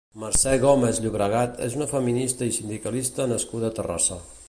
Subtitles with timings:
[0.21, 4.25] Mercè Gómez Llobregat és una feminista i sindicalista nascuda a Terrassa.